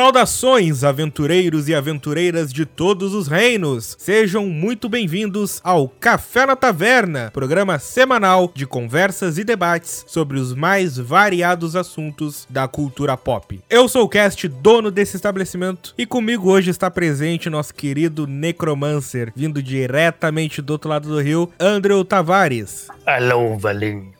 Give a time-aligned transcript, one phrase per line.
[0.00, 3.94] Saudações, aventureiros e aventureiras de todos os reinos!
[3.98, 10.54] Sejam muito bem-vindos ao Café na Taverna, programa semanal de conversas e debates sobre os
[10.54, 13.60] mais variados assuntos da cultura pop.
[13.68, 19.30] Eu sou o Cast, dono desse estabelecimento, e comigo hoje está presente nosso querido Necromancer,
[19.36, 22.88] vindo diretamente do outro lado do rio, Andrew Tavares.
[23.04, 24.10] Alô, valeu!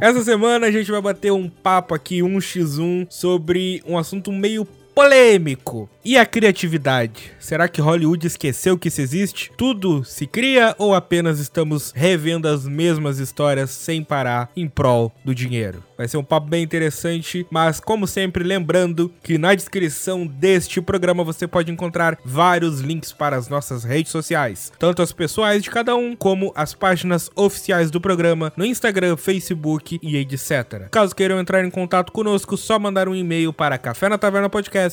[0.00, 4.66] Essa semana a gente vai bater um papo aqui, um x1, sobre um assunto meio
[4.94, 5.88] polêmico.
[6.04, 7.32] E a criatividade?
[7.40, 9.50] Será que Hollywood esqueceu que isso existe?
[9.56, 15.34] Tudo se cria ou apenas estamos revendo as mesmas histórias sem parar em prol do
[15.34, 15.82] dinheiro?
[15.96, 21.24] Vai ser um papo bem interessante, mas como sempre, lembrando que na descrição deste programa
[21.24, 25.96] você pode encontrar vários links para as nossas redes sociais, tanto as pessoais de cada
[25.96, 30.88] um, como as páginas oficiais do programa no Instagram, Facebook e etc.
[30.90, 34.83] Caso queiram entrar em contato conosco, só mandar um e-mail para café na taverna podcast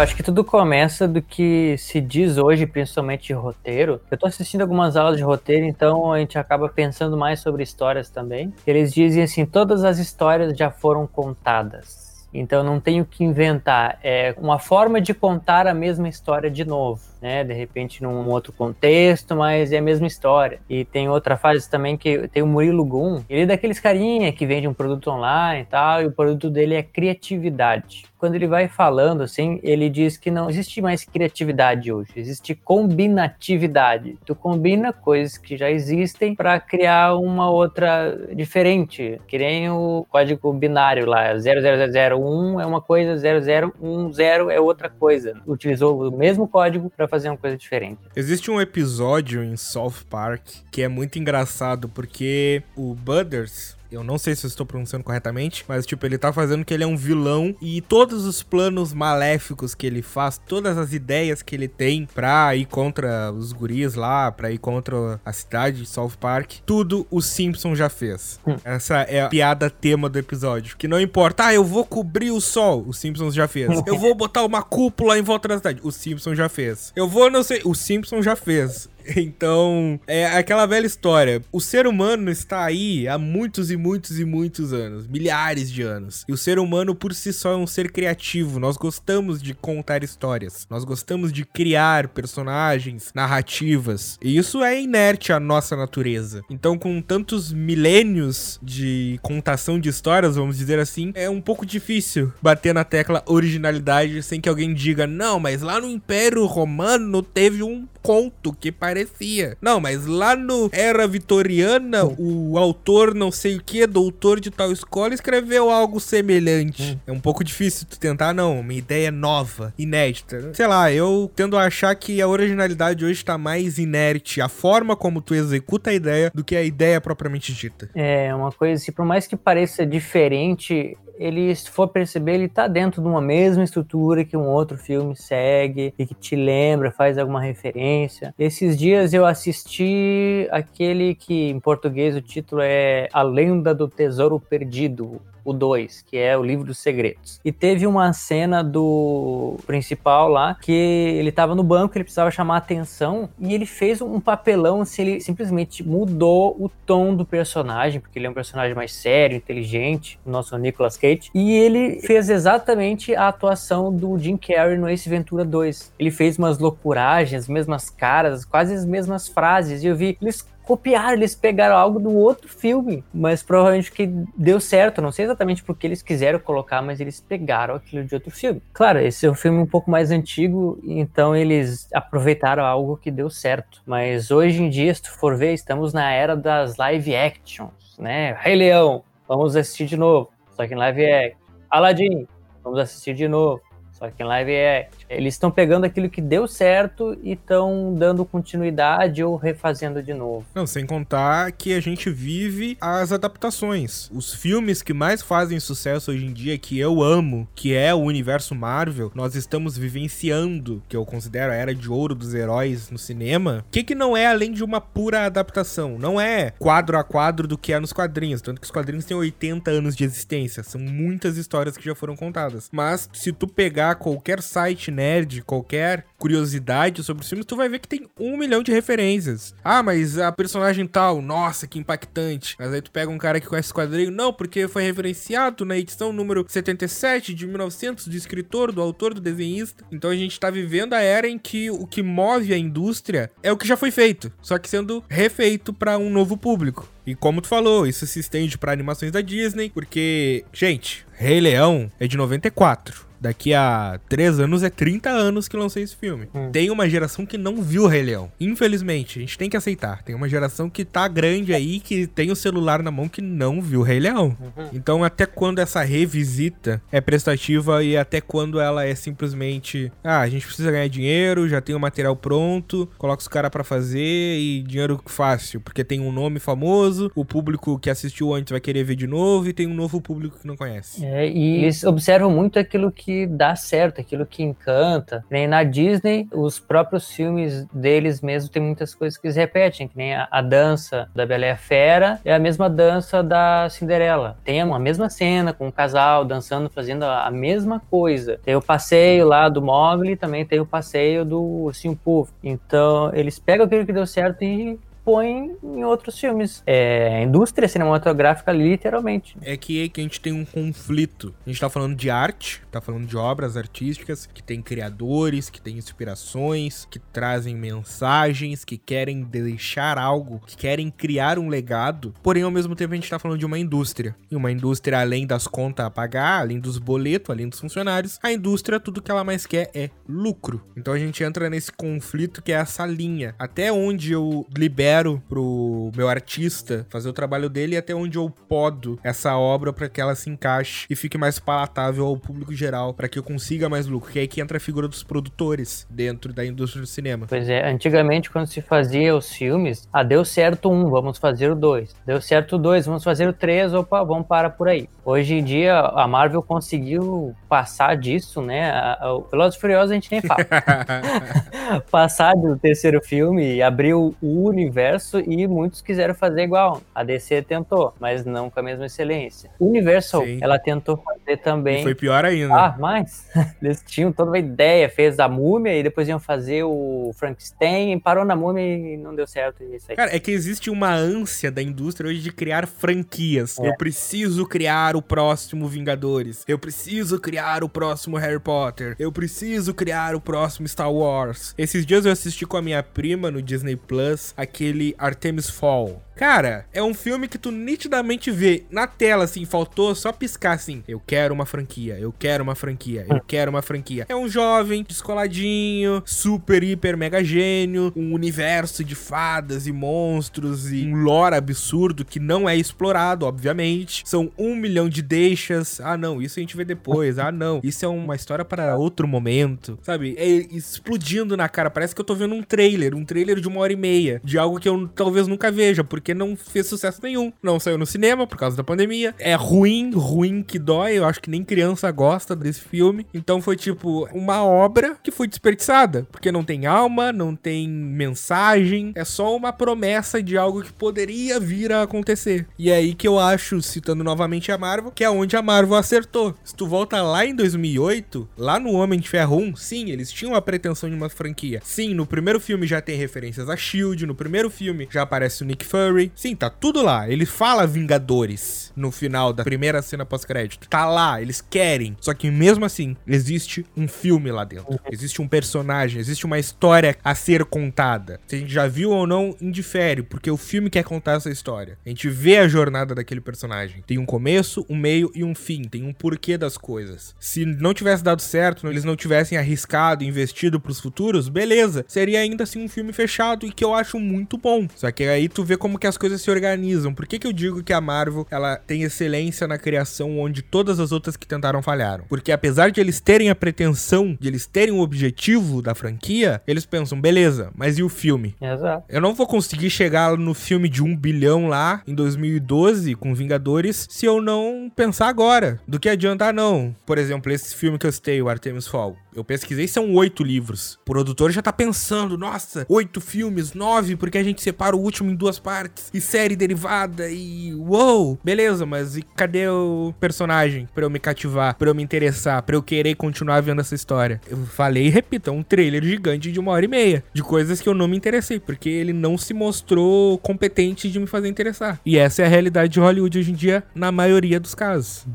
[0.00, 4.00] Eu acho que tudo começa do que se diz hoje, principalmente de roteiro.
[4.10, 8.08] Eu tô assistindo algumas aulas de roteiro, então a gente acaba pensando mais sobre histórias
[8.08, 8.50] também.
[8.66, 12.26] Eles dizem assim: todas as histórias já foram contadas.
[12.32, 13.98] Então não tenho que inventar.
[14.02, 17.44] É uma forma de contar a mesma história de novo, né?
[17.44, 20.60] De repente num outro contexto, mas é a mesma história.
[20.66, 23.22] E tem outra fase também que tem o Murilo Gun.
[23.28, 26.74] Ele é daqueles carinha que vende um produto online e tal, e o produto dele
[26.74, 32.10] é criatividade quando ele vai falando assim, ele diz que não existe mais criatividade hoje,
[32.14, 34.18] existe combinatividade.
[34.26, 40.52] Tu combina coisas que já existem para criar uma outra diferente, que nem o código
[40.52, 45.40] binário lá, 00001 é uma coisa, 0010 é outra coisa.
[45.46, 48.00] Utilizou o mesmo código para fazer uma coisa diferente.
[48.14, 54.18] Existe um episódio em South Park que é muito engraçado porque o Butters, eu não
[54.18, 56.96] sei se eu estou pronunciando corretamente, mas tipo, ele tá fazendo que ele é um
[56.96, 62.06] vilão e todos os planos maléficos que ele faz, todas as ideias que ele tem
[62.06, 67.06] pra ir contra os guris lá, pra ir contra a cidade de South Park, tudo
[67.10, 68.38] o Simpson já fez.
[68.46, 68.56] Hum.
[68.64, 70.76] Essa é a piada tema do episódio.
[70.76, 73.70] Que não importa, ah, eu vou cobrir o sol, o Simpsons já fez.
[73.86, 76.92] eu vou botar uma cúpula em volta da cidade, o Simpson já fez.
[76.94, 78.88] Eu vou, não sei, o Simpson já fez.
[79.30, 81.42] Então, é aquela velha história.
[81.52, 86.24] O ser humano está aí há muitos e muitos e muitos anos, milhares de anos.
[86.28, 88.58] E o ser humano por si só é um ser criativo.
[88.58, 90.66] Nós gostamos de contar histórias.
[90.70, 94.18] Nós gostamos de criar personagens, narrativas.
[94.22, 96.42] E isso é inerte à nossa natureza.
[96.50, 102.32] Então, com tantos milênios de contação de histórias, vamos dizer assim, é um pouco difícil
[102.42, 107.62] bater na tecla originalidade sem que alguém diga: "Não, mas lá no Império Romano teve
[107.62, 108.72] um conto que
[109.04, 109.56] parecia.
[109.60, 114.72] Não, mas lá no Era Vitoriana, o autor não sei o que, doutor de tal
[114.72, 116.82] escola, escreveu algo semelhante.
[116.82, 116.98] Hum.
[117.06, 120.52] É um pouco difícil tu tentar, não, uma ideia nova, inédita.
[120.54, 124.96] Sei lá, eu tendo a achar que a originalidade hoje tá mais inerte, a forma
[124.96, 127.90] como tu executa a ideia, do que a ideia propriamente dita.
[127.94, 132.66] É, uma coisa assim, por mais que pareça diferente, ele, se for perceber, ele tá
[132.66, 137.18] dentro de uma mesma estrutura que um outro filme segue e que te lembra, faz
[137.18, 138.34] alguma referência.
[138.38, 144.40] Esses dias eu assisti aquele que em português o título é A Lenda do Tesouro
[144.40, 145.20] Perdido,
[145.50, 147.40] o 2, que é o livro dos segredos.
[147.44, 152.56] E teve uma cena do principal lá que ele tava no banco, ele precisava chamar
[152.56, 158.18] atenção e ele fez um papelão, assim, ele simplesmente mudou o tom do personagem, porque
[158.18, 163.14] ele é um personagem mais sério, inteligente, o nosso Nicolas Cage, e ele fez exatamente
[163.14, 165.92] a atuação do Jim Carrey no Ace Ventura 2.
[165.98, 170.46] Ele fez umas loucuragens, as mesmas caras, quase as mesmas frases, e eu vi eles
[170.70, 174.06] copiaram, eles pegaram algo do outro filme, mas provavelmente que
[174.36, 178.30] deu certo, não sei exatamente porque eles quiseram colocar, mas eles pegaram aquilo de outro
[178.30, 178.62] filme.
[178.72, 183.28] Claro, esse é um filme um pouco mais antigo, então eles aproveitaram algo que deu
[183.28, 187.98] certo, mas hoje em dia, se tu for ver, estamos na era das live actions,
[187.98, 188.36] né?
[188.38, 191.40] Rei Leão, vamos assistir de novo, só que em live action.
[191.68, 192.28] Aladdin,
[192.62, 194.99] vamos assistir de novo, só que em live action.
[195.10, 200.46] Eles estão pegando aquilo que deu certo e estão dando continuidade ou refazendo de novo.
[200.54, 204.08] Não, sem contar que a gente vive as adaptações.
[204.12, 207.98] Os filmes que mais fazem sucesso hoje em dia, que eu amo, que é o
[207.98, 212.98] universo Marvel, nós estamos vivenciando, que eu considero a era de ouro dos heróis no
[212.98, 213.64] cinema.
[213.66, 215.98] O que, que não é além de uma pura adaptação?
[215.98, 219.16] Não é quadro a quadro do que é nos quadrinhos, tanto que os quadrinhos têm
[219.16, 222.68] 80 anos de existência, são muitas histórias que já foram contadas.
[222.70, 227.78] Mas se tu pegar qualquer site nerd, qualquer curiosidade sobre os filmes, tu vai ver
[227.78, 229.54] que tem um milhão de referências.
[229.64, 232.54] Ah, mas a personagem tal, nossa, que impactante.
[232.58, 236.12] Mas aí tu pega um cara que conhece quadrinho, não, porque foi referenciado na edição
[236.12, 239.84] número 77 de 1900 do escritor, do autor, do desenhista.
[239.90, 243.50] Então a gente tá vivendo a era em que o que move a indústria é
[243.50, 246.86] o que já foi feito, só que sendo refeito para um novo público.
[247.06, 251.90] E como tu falou, isso se estende para animações da Disney, porque, gente, Rei Leão
[251.98, 253.09] é de 94.
[253.20, 256.28] Daqui a 3 anos é 30 anos que lançou esse filme.
[256.34, 256.50] Hum.
[256.50, 258.32] Tem uma geração que não viu o Rei Leão.
[258.40, 260.02] Infelizmente, a gente tem que aceitar.
[260.02, 263.60] Tem uma geração que tá grande aí, que tem o celular na mão que não
[263.60, 264.36] viu o Rei Leão.
[264.40, 264.68] Uhum.
[264.72, 270.28] Então, até quando essa revisita é prestativa e até quando ela é simplesmente, ah, a
[270.28, 274.62] gente precisa ganhar dinheiro, já tem o material pronto, coloca os caras para fazer e
[274.62, 278.94] dinheiro fácil, porque tem um nome famoso, o público que assistiu antes vai querer ver
[278.94, 281.04] de novo e tem um novo público que não conhece.
[281.04, 285.24] É, e eles observam muito aquilo que que dá certo, aquilo que encanta.
[285.28, 289.96] Nem na Disney, os próprios filmes deles mesmo tem muitas coisas que eles repetem, que
[289.96, 294.38] nem a, a dança da Bela e a Fera é a mesma dança da Cinderela.
[294.44, 298.38] Tem a mesma cena com o um casal dançando, fazendo a, a, mesma coisa.
[298.44, 302.32] Tem o passeio lá do Mogli, também tem o passeio do Ursinho Puff.
[302.44, 306.62] Então, eles pegam aquilo que deu certo e põe em outros filmes.
[306.66, 309.36] É a indústria cinematográfica, literalmente.
[309.42, 311.34] É que, que a gente tem um conflito.
[311.46, 315.60] A gente tá falando de arte, tá falando de obras artísticas que tem criadores, que
[315.60, 322.14] tem inspirações, que trazem mensagens, que querem deixar algo, que querem criar um legado.
[322.22, 324.14] Porém, ao mesmo tempo, a gente tá falando de uma indústria.
[324.30, 328.32] E uma indústria, além das contas a pagar, além dos boletos, além dos funcionários, a
[328.32, 330.62] indústria, tudo que ela mais quer é lucro.
[330.76, 333.34] Então a gente entra nesse conflito que é essa linha.
[333.38, 338.18] Até onde eu libero libero pro meu artista fazer o trabalho dele e até onde
[338.18, 342.52] eu podo essa obra para que ela se encaixe e fique mais palatável ao público
[342.52, 344.10] geral, para que eu consiga mais lucro.
[344.10, 347.26] Que é aí que entra a figura dos produtores dentro da indústria do cinema.
[347.28, 351.54] Pois é, antigamente quando se fazia os filmes, ah, deu certo um, vamos fazer o
[351.54, 351.94] dois.
[352.04, 354.88] Deu certo dois, vamos fazer o três, opa, vamos parar por aí.
[355.04, 358.72] Hoje em dia a Marvel conseguiu passar disso, né?
[359.02, 360.40] O Velozes Furiosos a gente nem fala.
[361.90, 366.82] passar do terceiro filme e abrir o universo universo e muitos quiseram fazer igual.
[366.94, 369.50] A DC tentou, mas não com a mesma excelência.
[369.60, 370.38] Universal, Sim.
[370.40, 371.80] ela tentou fazer também.
[371.80, 372.54] E foi pior ainda.
[372.54, 373.28] Ah, mas
[373.62, 378.24] eles tinham toda uma ideia, fez a múmia e depois iam fazer o Frankenstein, parou
[378.24, 379.62] na múmia e não deu certo.
[379.62, 379.96] Isso aí.
[379.96, 383.58] Cara, é que existe uma ânsia da indústria hoje de criar franquias.
[383.58, 383.68] É.
[383.68, 386.44] Eu preciso criar o próximo Vingadores.
[386.48, 388.96] Eu preciso criar o próximo Harry Potter.
[388.98, 391.54] Eu preciso criar o próximo Star Wars.
[391.56, 396.00] Esses dias eu assisti com a minha prima no Disney Plus aquele aquele Artemis Fall.
[396.20, 400.84] Cara, é um filme que tu nitidamente vê na tela, assim, faltou só piscar assim.
[400.86, 404.04] Eu quero uma franquia, eu quero uma franquia, eu quero uma franquia.
[404.06, 410.84] É um jovem, descoladinho, super, hiper, mega gênio, um universo de fadas e monstros e
[410.84, 414.02] um lore absurdo que não é explorado, obviamente.
[414.04, 415.80] São um milhão de deixas.
[415.80, 417.18] Ah, não, isso a gente vê depois.
[417.18, 420.14] Ah, não, isso é uma história para outro momento, sabe?
[420.18, 421.70] É explodindo na cara.
[421.70, 424.36] Parece que eu tô vendo um trailer, um trailer de uma hora e meia, de
[424.36, 427.32] algo que eu talvez nunca veja, porque não fez sucesso nenhum.
[427.42, 429.14] Não saiu no cinema por causa da pandemia.
[429.18, 430.98] É ruim, ruim que dói.
[430.98, 433.06] Eu acho que nem criança gosta desse filme.
[433.12, 438.92] Então foi tipo uma obra que foi desperdiçada, porque não tem alma, não tem mensagem,
[438.94, 442.46] é só uma promessa de algo que poderia vir a acontecer.
[442.58, 445.76] E é aí que eu acho, citando novamente a Marvel, que é onde a Marvel
[445.76, 446.34] acertou.
[446.44, 450.34] Se tu volta lá em 2008, lá no Homem de Ferro 1, sim, eles tinham
[450.34, 451.60] a pretensão de uma franquia.
[451.64, 455.46] Sim, no primeiro filme já tem referências a Shield, no primeiro filme já aparece o
[455.46, 455.99] Nick Fury.
[456.14, 457.08] Sim, tá tudo lá.
[457.08, 460.68] Ele fala Vingadores no final da primeira cena pós-crédito.
[460.68, 461.96] Tá lá, eles querem.
[462.00, 464.78] Só que mesmo assim, existe um filme lá dentro.
[464.90, 468.20] Existe um personagem, existe uma história a ser contada.
[468.26, 471.78] Se a gente já viu ou não, indifere, porque o filme quer contar essa história.
[471.84, 473.82] A gente vê a jornada daquele personagem.
[473.86, 475.62] Tem um começo, um meio e um fim.
[475.62, 477.14] Tem um porquê das coisas.
[477.18, 481.84] Se não tivesse dado certo, eles não tivessem arriscado, investido pros futuros, beleza.
[481.88, 484.66] Seria ainda assim um filme fechado e que eu acho muito bom.
[484.74, 486.94] Só que aí tu vê como que as coisas se organizam.
[486.94, 490.80] Por que, que eu digo que a Marvel ela tem excelência na criação onde todas
[490.80, 492.04] as outras que tentaram falharam?
[492.08, 496.64] Porque apesar de eles terem a pretensão, de eles terem o objetivo da franquia, eles
[496.64, 498.34] pensam, beleza, mas e o filme?
[498.40, 498.84] Exato.
[498.88, 503.86] Eu não vou conseguir chegar no filme de um bilhão lá em 2012 com Vingadores
[503.90, 505.60] se eu não pensar agora.
[505.66, 506.74] Do que adiantar, não.
[506.86, 508.96] Por exemplo, esse filme que eu citei, o Artemis Fall.
[509.14, 510.78] Eu pesquisei, são oito livros.
[510.82, 515.10] O produtor já tá pensando, nossa, oito filmes, nove, porque a gente separa o último
[515.10, 520.84] em duas partes, e série derivada, e uou, beleza, mas e cadê o personagem pra
[520.84, 524.20] eu me cativar, pra eu me interessar, pra eu querer continuar vendo essa história?
[524.28, 527.60] Eu falei e repito, é um trailer gigante de uma hora e meia, de coisas
[527.60, 531.80] que eu não me interessei, porque ele não se mostrou competente de me fazer interessar.
[531.84, 535.06] E essa é a realidade de Hollywood hoje em dia, na maioria dos casos.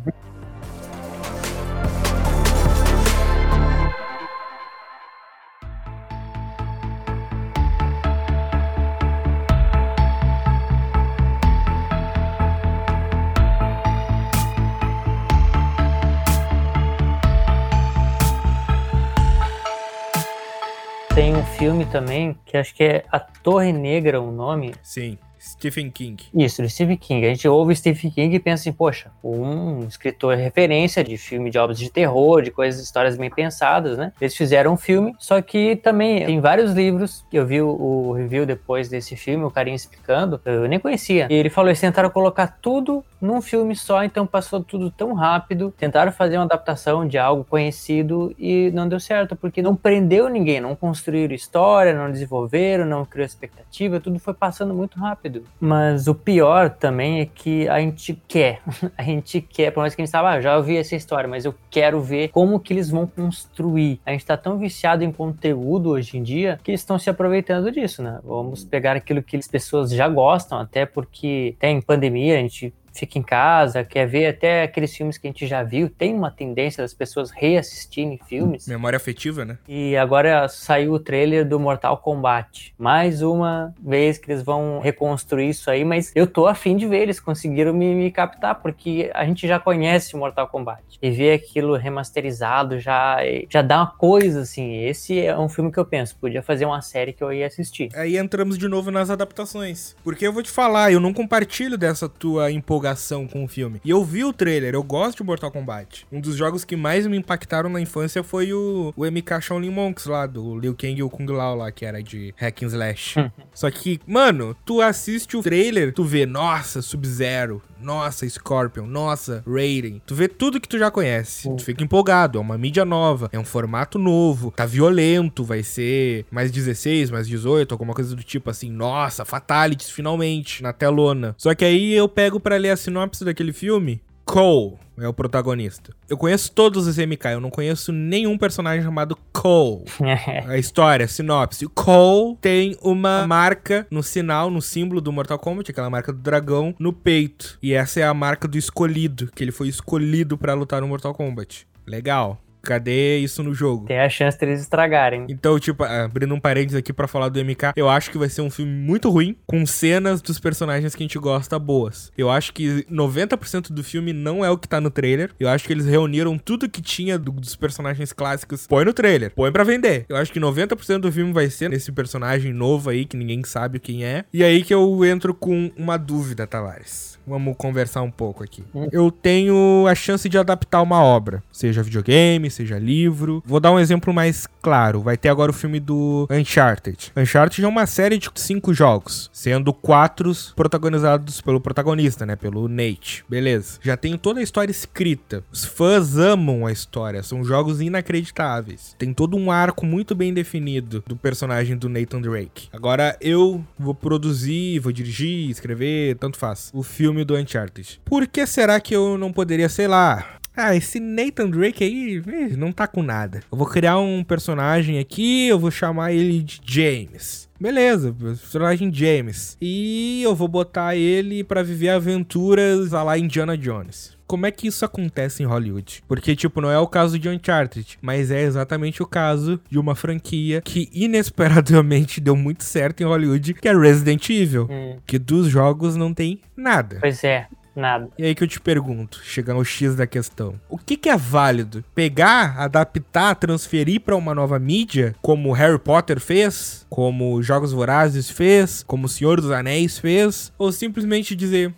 [21.46, 24.74] Filme também que acho que é A Torre Negra o nome.
[24.82, 25.18] Sim.
[25.46, 26.24] Stephen King.
[26.34, 27.26] Isso, do Stephen King.
[27.26, 31.58] A gente ouve Stephen King e pensa assim, poxa, um escritor referência de filme de
[31.58, 34.12] obras de terror, de coisas, histórias bem pensadas, né?
[34.20, 38.90] Eles fizeram um filme, só que também tem vários livros, eu vi o, review depois
[38.90, 41.28] desse filme, o carinha explicando, eu nem conhecia.
[41.30, 45.74] E ele falou, eles tentaram colocar tudo num filme só, então passou tudo tão rápido,
[45.78, 50.60] tentaram fazer uma adaptação de algo conhecido e não deu certo, porque não prendeu ninguém,
[50.60, 54.98] não construíram história, não desenvolveram, não criou expectativa, tudo foi passando muito
[55.36, 55.46] rápido.
[55.60, 58.62] Mas o pior também é que a gente quer,
[58.98, 61.46] a gente quer, por mais que a gente saiba, ah, já ouvi essa história, mas
[61.46, 64.00] eu quero ver como que eles vão construir.
[64.06, 67.72] A gente tá tão viciado em conteúdo hoje em dia que eles estão se aproveitando
[67.72, 68.20] disso, né?
[68.24, 73.20] Vamos pegar aquilo que as pessoas já gostam, até porque tem pandemia, a gente fica
[73.20, 76.82] em casa, quer ver até aqueles filmes que a gente já viu, tem uma tendência
[76.82, 78.68] das pessoas reassistirem filmes.
[78.68, 79.58] Memória afetiva, né?
[79.68, 82.74] E agora saiu o trailer do Mortal Kombat.
[82.78, 87.02] Mais uma vez que eles vão reconstruir isso aí, mas eu tô afim de ver,
[87.02, 90.82] eles conseguiram me, me captar, porque a gente já conhece o Mortal Kombat.
[91.02, 93.18] E ver aquilo remasterizado já,
[93.50, 94.78] já dá uma coisa assim.
[94.78, 97.90] Esse é um filme que eu penso, podia fazer uma série que eu ia assistir.
[97.94, 99.96] Aí entramos de novo nas adaptações.
[100.04, 102.85] Porque eu vou te falar, eu não compartilho dessa tua empolgação
[103.32, 103.82] com o filme.
[103.84, 106.06] E eu vi o trailer, eu gosto de Mortal Kombat.
[106.12, 110.06] Um dos jogos que mais me impactaram na infância foi o, o MK Shaolin Monks
[110.06, 113.16] lá, do Liu Kang e o Kung Lao lá, que era de hack and slash.
[113.54, 120.02] Só que, mano, tu assiste o trailer, tu vê, nossa, Sub-Zero, nossa, Scorpion, nossa, Raiden.
[120.06, 121.48] Tu vê tudo que tu já conhece.
[121.56, 126.26] Tu fica empolgado, é uma mídia nova, é um formato novo, tá violento, vai ser
[126.32, 128.72] mais 16, mais 18, alguma coisa do tipo assim.
[128.72, 131.36] Nossa, Fatalities finalmente na telona.
[131.38, 134.02] Só que aí eu pego para ler a sinopse daquele filme.
[134.26, 135.94] Cole é o protagonista.
[136.10, 139.86] Eu conheço todos os MK, eu não conheço nenhum personagem chamado Cole.
[140.48, 141.68] a história, a sinopse.
[141.68, 146.74] Cole tem uma marca no sinal, no símbolo do Mortal Kombat, aquela marca do dragão,
[146.80, 147.58] no peito.
[147.62, 151.14] E essa é a marca do escolhido, que ele foi escolhido para lutar no Mortal
[151.14, 151.68] Kombat.
[151.86, 152.42] Legal.
[152.66, 153.86] Cadê isso no jogo?
[153.86, 155.26] Tem a chance deles estragarem.
[155.30, 158.42] Então, tipo, abrindo um parênteses aqui para falar do MK, eu acho que vai ser
[158.42, 162.12] um filme muito ruim, com cenas dos personagens que a gente gosta boas.
[162.18, 165.32] Eu acho que 90% do filme não é o que tá no trailer.
[165.40, 168.68] Eu acho que eles reuniram tudo que tinha do, dos personagens clássicos.
[168.68, 170.06] Põe no trailer, põe para vender.
[170.10, 173.80] Eu acho que 90% do filme vai ser nesse personagem novo aí, que ninguém sabe
[173.80, 174.26] quem é.
[174.34, 177.15] E aí que eu entro com uma dúvida, Tavares.
[177.28, 178.64] Vamos conversar um pouco aqui.
[178.92, 183.42] Eu tenho a chance de adaptar uma obra, seja videogame, seja livro.
[183.46, 185.02] Vou dar um exemplo mais claro.
[185.02, 187.12] Vai ter agora o filme do Uncharted.
[187.16, 192.36] Uncharted é uma série de cinco jogos, sendo quatro protagonizados pelo protagonista, né?
[192.36, 193.24] Pelo Nate.
[193.30, 193.80] Beleza.
[193.82, 195.44] Já tenho toda a história escrita.
[195.52, 197.24] Os fãs amam a história.
[197.24, 198.96] São jogos inacreditáveis.
[198.98, 202.68] Tem todo um arco muito bem definido do personagem do Nathan Drake.
[202.74, 206.72] Agora eu vou produzir, vou dirigir, escrever, tanto faz.
[206.74, 208.02] O filme do Uncharted.
[208.04, 212.72] Por que será que eu não poderia, sei lá, ah, esse Nathan Drake aí não
[212.72, 213.42] tá com nada.
[213.52, 217.50] Eu vou criar um personagem aqui, eu vou chamar ele de James.
[217.60, 219.58] Beleza, personagem James.
[219.62, 224.15] E eu vou botar ele para viver aventuras lá Indiana Jones.
[224.28, 226.04] Como é que isso acontece em Hollywood?
[226.08, 229.96] Porque, tipo, não é o caso de Uncharted, mas é exatamente o caso de uma
[229.96, 234.68] franquia que inesperadamente deu muito certo em Hollywood, que é Resident Evil.
[234.70, 234.98] Hum.
[235.06, 236.98] Que dos jogos não tem nada.
[237.00, 237.48] Pois é.
[237.76, 238.10] Nada.
[238.18, 240.56] E aí que eu te pergunto, chegando ao X da questão.
[240.70, 241.84] O que, que é válido?
[241.94, 248.82] Pegar, adaptar, transferir para uma nova mídia, como Harry Potter fez, como Jogos Vorazes fez,
[248.84, 251.74] como O Senhor dos Anéis fez, ou simplesmente dizer,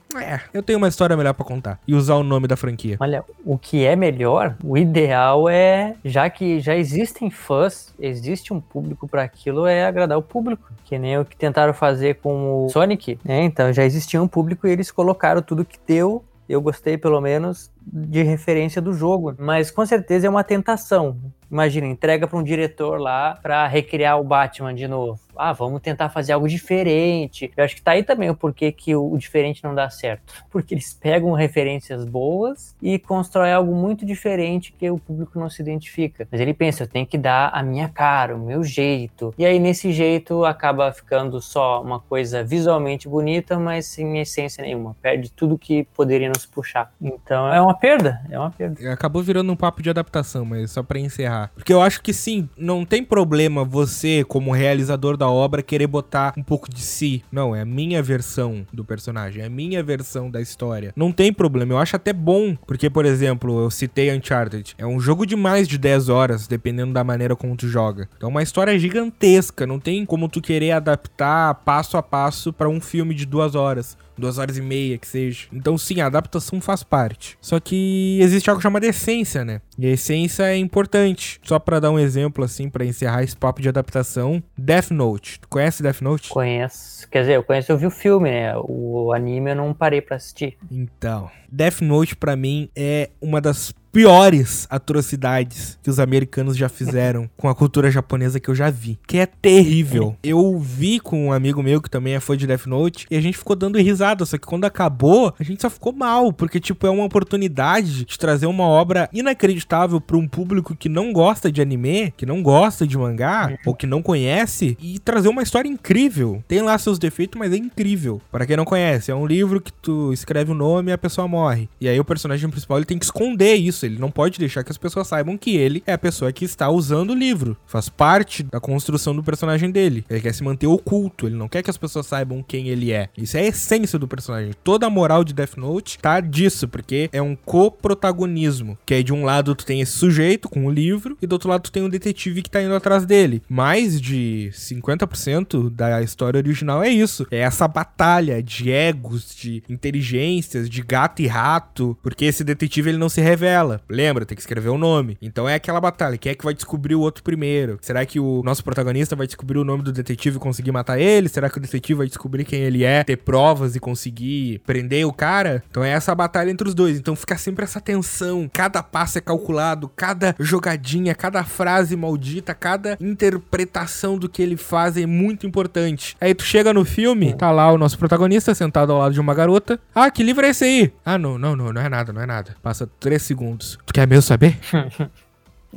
[0.53, 2.97] eu tenho uma história melhor para contar e usar o nome da franquia?
[2.99, 8.59] Olha, o que é melhor, o ideal é, já que já existem fãs, existe um
[8.59, 12.69] público para aquilo, é agradar o público, que nem o que tentaram fazer com o
[12.69, 13.43] Sonic, né?
[13.43, 17.69] Então já existia um público e eles colocaram tudo que deu eu gostei pelo menos
[17.81, 21.17] de referência do jogo, mas com certeza é uma tentação.
[21.51, 25.19] Imagina, entrega para um diretor lá para recriar o Batman de novo.
[25.39, 27.51] Ah, vamos tentar fazer algo diferente.
[27.55, 30.33] Eu acho que tá aí também o porquê que o, diferente não dá certo.
[30.49, 35.61] Porque eles pegam referências boas e constroem algo muito diferente que o público não se
[35.61, 36.27] identifica.
[36.31, 39.33] Mas ele pensa, eu tenho que dar a minha cara, o meu jeito.
[39.37, 44.95] E aí, nesse jeito, acaba ficando só uma coisa visualmente bonita, mas sem essência nenhuma.
[45.01, 46.91] Perde tudo que poderia nos puxar.
[47.01, 48.91] Então é uma perda, é uma perda.
[48.91, 51.51] Acabou virando um papo de adaptação, mas só para encerrar.
[51.55, 56.33] Porque eu acho que sim, não tem problema você, como realizador da obra, querer botar
[56.37, 57.23] um pouco de si.
[57.31, 60.93] Não, é a minha versão do personagem, é a minha versão da história.
[60.95, 64.75] Não tem problema, eu acho até bom, porque, por exemplo, eu citei Uncharted.
[64.77, 68.09] É um jogo de mais de 10 horas, dependendo da maneira como tu joga.
[68.17, 72.69] Então, é uma história gigantesca, não tem como tu querer adaptar passo a passo para
[72.69, 75.47] um filme de duas horas duas horas e meia que seja.
[75.51, 77.37] Então, sim, a adaptação faz parte.
[77.41, 79.61] Só que existe algo chamado essência, né?
[79.77, 81.39] E a essência é importante.
[81.43, 85.39] Só para dar um exemplo, assim, para encerrar esse papo de adaptação: Death Note.
[85.39, 86.29] Tu conhece Death Note?
[86.29, 87.07] Conheço.
[87.09, 88.53] Quer dizer, eu conheço, eu vi o filme, né?
[88.57, 90.57] O anime eu não parei para assistir.
[90.71, 97.29] Então, Death Note para mim é uma das piores atrocidades que os americanos já fizeram
[97.37, 98.99] com a cultura japonesa que eu já vi.
[99.07, 100.15] Que é terrível.
[100.23, 103.21] Eu vi com um amigo meu que também é fã de Death Note e a
[103.21, 104.25] gente ficou dando risada.
[104.25, 106.31] Só que quando acabou, a gente só ficou mal.
[106.31, 111.11] Porque, tipo, é uma oportunidade de trazer uma obra inacreditável para um público que não
[111.11, 115.43] gosta de anime, que não gosta de mangá, ou que não conhece, e trazer uma
[115.43, 116.43] história incrível.
[116.47, 118.21] Tem lá seus defeitos, mas é incrível.
[118.31, 121.27] Para quem não conhece, é um livro que tu escreve o nome e a pessoa
[121.27, 121.69] morre.
[121.79, 124.71] E aí o personagem principal ele tem que esconder isso ele não pode deixar que
[124.71, 127.57] as pessoas saibam que ele é a pessoa que está usando o livro.
[127.65, 130.05] Faz parte da construção do personagem dele.
[130.09, 133.09] Ele quer se manter oculto, ele não quer que as pessoas saibam quem ele é.
[133.17, 134.53] Isso é a essência do personagem.
[134.63, 138.77] Toda a moral de Death Note tá disso, porque é um coprotagonismo.
[138.85, 141.49] Que aí de um lado tu tem esse sujeito com o livro e do outro
[141.49, 143.41] lado tu tem um detetive que tá indo atrás dele.
[143.49, 147.27] Mais de 50% da história original é isso.
[147.31, 152.97] É essa batalha de egos, de inteligências, de gato e rato, porque esse detetive ele
[152.97, 153.66] não se revela.
[153.89, 155.17] Lembra, tem que escrever o nome.
[155.21, 156.17] Então é aquela batalha.
[156.17, 157.77] Quem é que vai descobrir o outro primeiro?
[157.81, 161.29] Será que o nosso protagonista vai descobrir o nome do detetive e conseguir matar ele?
[161.29, 165.13] Será que o detetive vai descobrir quem ele é, ter provas e conseguir prender o
[165.13, 165.63] cara?
[165.69, 166.97] Então é essa batalha entre os dois.
[166.97, 168.49] Então fica sempre essa tensão.
[168.53, 174.97] Cada passo é calculado, cada jogadinha, cada frase maldita, cada interpretação do que ele faz
[174.97, 176.15] é muito importante.
[176.19, 179.33] Aí tu chega no filme, tá lá o nosso protagonista sentado ao lado de uma
[179.33, 179.79] garota.
[179.93, 180.93] Ah, que livro é esse aí?
[181.05, 182.55] Ah, não, não, não, não é nada, não é nada.
[182.61, 183.56] Passa três segundos.
[183.57, 184.57] Tu quer mesmo saber?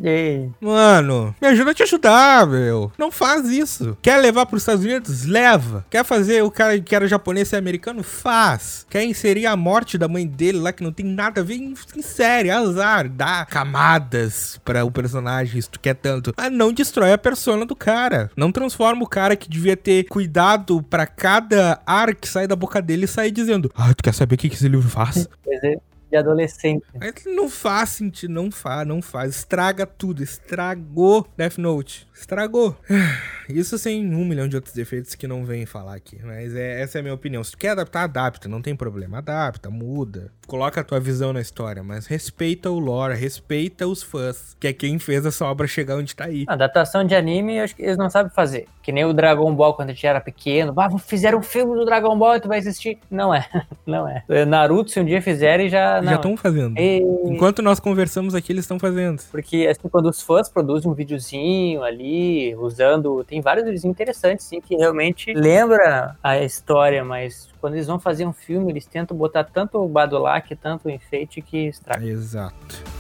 [0.03, 0.51] Ei.
[0.61, 2.93] Mano, me ajuda a te ajudar, meu.
[2.99, 3.97] Não faz isso.
[4.01, 5.25] Quer levar pros Estados Unidos?
[5.25, 5.85] Leva.
[5.91, 8.03] Quer fazer o cara que era japonês ser americano?
[8.03, 8.87] Faz.
[8.89, 11.57] Quer inserir a morte da mãe dele lá que não tem nada a ver?
[11.97, 13.09] Insere, azar.
[13.09, 16.33] Dá camadas para o personagem, se tu quer tanto.
[16.37, 18.31] Mas não destrói a persona do cara.
[18.37, 22.81] Não transforma o cara que devia ter cuidado para cada ar que sai da boca
[22.81, 25.29] dele e sair dizendo: Ah, tu quer saber o que esse livro faz?
[25.43, 26.85] Pois é de adolescente.
[27.27, 29.37] Não faz sentido, não faz, não faz.
[29.37, 32.09] Estraga tudo, estragou Death Note.
[32.21, 32.77] Estragou.
[33.49, 36.21] Isso sem um milhão de outros defeitos que não vem falar aqui.
[36.23, 37.43] Mas é, essa é a minha opinião.
[37.43, 39.19] Se tu quer adaptar, adapta, não tem problema.
[39.19, 40.31] Adapta, muda.
[40.47, 44.73] Coloca a tua visão na história, mas respeita o lore, respeita os fãs, que é
[44.73, 46.45] quem fez essa obra chegar onde tá aí.
[46.47, 48.67] A adaptação de anime, eu acho que eles não sabem fazer.
[48.83, 50.75] Que nem o Dragon Ball quando a gente era pequeno.
[50.77, 52.99] Ah, fizeram um filme do Dragon Ball e tu vai assistir.
[53.11, 53.47] Não é,
[53.87, 54.25] não é.
[54.45, 56.01] Naruto, se um dia fizerem, já.
[56.01, 56.11] Não.
[56.11, 56.79] Já estão fazendo.
[56.79, 57.01] E...
[57.25, 59.23] Enquanto nós conversamos aqui, eles estão fazendo.
[59.31, 62.10] Porque, assim, quando os fãs produzem um videozinho ali,
[62.59, 63.25] usando.
[63.25, 68.27] Tem vários vídeos interessantes, sim, que realmente lembra a história, mas quando eles vão fazer
[68.27, 72.05] um filme, eles tentam botar tanto o badulac, tanto o enfeite que estraga.
[72.05, 73.00] Exato.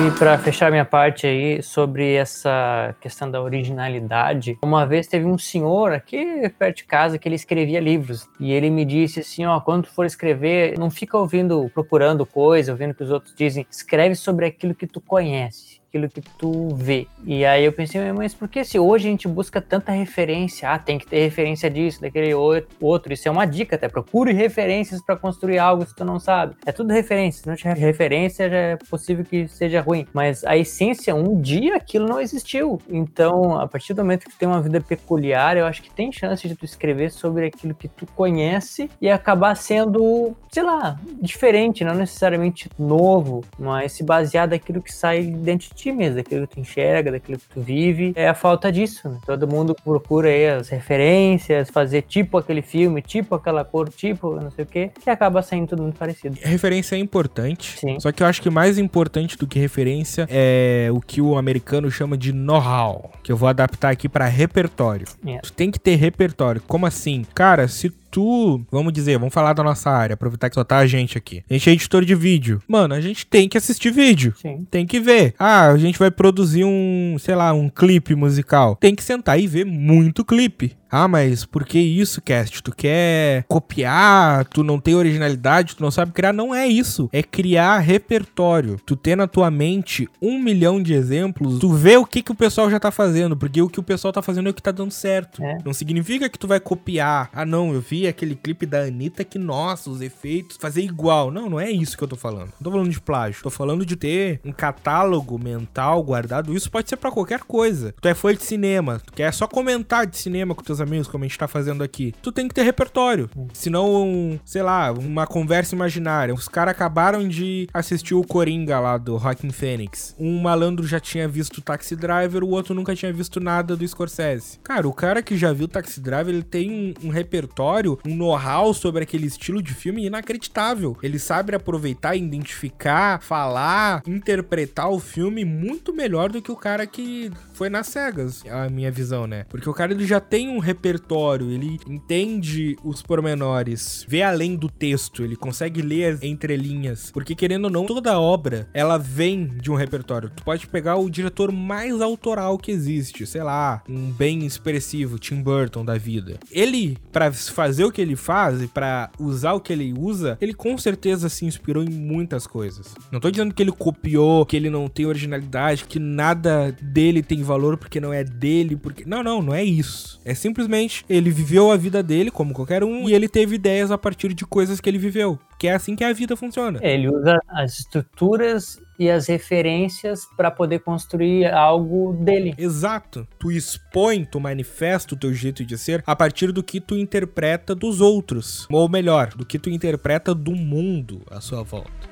[0.00, 5.36] E para fechar minha parte aí sobre essa questão da originalidade, uma vez teve um
[5.36, 8.28] senhor aqui perto de casa que ele escrevia livros.
[8.38, 12.92] E ele me disse assim, ó, quando for escrever, não fica ouvindo, procurando coisa, ouvindo
[12.92, 17.06] o que os outros dizem, escreve sobre aquilo que tu conhece aquilo que tu vê.
[17.24, 20.70] E aí eu pensei, mas por que se hoje a gente busca tanta referência?
[20.70, 23.12] Ah, tem que ter referência disso, daquele outro.
[23.12, 23.88] Isso é uma dica até.
[23.88, 26.54] Procure referências para construir algo se tu não sabe.
[26.66, 27.42] É tudo referência.
[27.42, 30.06] Se não tiver referência, já é possível que seja ruim.
[30.12, 32.80] Mas a essência, um dia aquilo não existiu.
[32.88, 36.12] Então, a partir do momento que tu tem uma vida peculiar, eu acho que tem
[36.12, 41.84] chance de tu escrever sobre aquilo que tu conhece e acabar sendo, sei lá, diferente,
[41.84, 46.54] não necessariamente novo, mas se basear daquilo que sai dentro de ti mesmo, daquilo que
[46.54, 48.12] tu enxerga, daquilo que tu vive.
[48.16, 49.18] É a falta disso, né?
[49.24, 54.50] Todo mundo procura aí as referências, fazer tipo aquele filme, tipo aquela cor, tipo não
[54.50, 56.36] sei o que, que acaba saindo tudo muito parecido.
[56.42, 57.98] Referência é importante, Sim.
[58.00, 61.90] só que eu acho que mais importante do que referência é o que o americano
[61.90, 65.06] chama de know-how, que eu vou adaptar aqui para repertório.
[65.24, 65.42] Yeah.
[65.42, 66.60] Tu tem que ter repertório.
[66.66, 67.24] Como assim?
[67.34, 70.86] Cara, se tu, vamos dizer, vamos falar da nossa área, aproveitar que só tá a
[70.86, 71.42] gente aqui.
[71.48, 72.62] A gente é editor de vídeo.
[72.66, 74.34] Mano, a gente tem que assistir vídeo.
[74.40, 74.66] Sim.
[74.70, 75.34] Tem que ver.
[75.38, 78.76] Ah, a gente vai produzir um, sei lá, um clipe musical.
[78.76, 80.76] Tem que sentar e ver muito clipe.
[80.90, 82.62] Ah, mas por que isso, Cast?
[82.62, 86.32] Tu quer copiar, tu não tem originalidade, tu não sabe criar?
[86.32, 87.10] Não é isso.
[87.12, 88.80] É criar repertório.
[88.86, 92.34] Tu ter na tua mente um milhão de exemplos, tu vê o que, que o
[92.34, 94.70] pessoal já tá fazendo, porque o que o pessoal tá fazendo é o que tá
[94.70, 95.44] dando certo.
[95.44, 95.58] É.
[95.64, 97.28] Não significa que tu vai copiar.
[97.34, 101.30] Ah, não, eu vi aquele clipe da Anitta que, nossa, os efeitos, fazer igual.
[101.30, 102.52] Não, não é isso que eu tô falando.
[102.60, 103.42] Não tô falando de plágio.
[103.42, 106.54] Tô falando de ter um catálogo mental guardado.
[106.54, 107.94] Isso pode ser para qualquer coisa.
[108.00, 111.24] Tu é fã de cinema, tu quer só comentar de cinema com teus amigos, como
[111.24, 113.30] a gente tá fazendo aqui, tu tem que ter repertório.
[113.52, 116.34] Senão, sei lá, uma conversa imaginária.
[116.34, 120.14] Os caras acabaram de assistir o Coringa lá do Rockin' Phoenix.
[120.18, 124.58] Um malandro já tinha visto Taxi Driver, o outro nunca tinha visto nada do Scorsese.
[124.62, 128.74] Cara, o cara que já viu Taxi Driver, ele tem um, um repertório, um know-how
[128.74, 130.96] sobre aquele estilo de filme inacreditável.
[131.02, 137.30] Ele sabe aproveitar, identificar, falar, interpretar o filme muito melhor do que o cara que
[137.52, 139.44] foi nas cegas, a minha visão, né?
[139.48, 144.68] Porque o cara ele já tem um repertório, ele entende os pormenores, vê além do
[144.68, 147.10] texto, ele consegue ler as entrelinhas.
[147.10, 150.30] Porque querendo ou não, toda obra, ela vem de um repertório.
[150.34, 155.42] Tu pode pegar o diretor mais autoral que existe, sei lá, um bem expressivo, Tim
[155.42, 156.38] Burton da vida.
[156.50, 160.54] Ele, para fazer o que ele faz e para usar o que ele usa, ele
[160.54, 162.94] com certeza se inspirou em muitas coisas.
[163.10, 167.42] Não tô dizendo que ele copiou, que ele não tem originalidade, que nada dele tem
[167.42, 170.20] valor porque não é dele, porque não, não, não é isso.
[170.24, 173.98] É simplesmente ele viveu a vida dele como qualquer um e ele teve ideias a
[173.98, 175.38] partir de coisas que ele viveu.
[175.58, 176.78] Que é assim que a vida funciona.
[176.82, 182.54] Ele usa as estruturas e as referências para poder construir algo dele.
[182.58, 183.26] Exato.
[183.38, 187.74] Tu expõe, tu manifesta o teu jeito de ser a partir do que tu interpreta
[187.74, 188.66] dos outros.
[188.70, 192.07] Ou melhor, do que tu interpreta do mundo à sua volta.